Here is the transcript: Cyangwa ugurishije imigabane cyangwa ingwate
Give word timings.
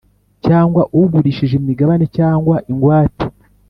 Cyangwa 0.45 0.81
ugurishije 1.01 1.53
imigabane 1.61 2.05
cyangwa 2.17 2.55
ingwate 2.71 3.25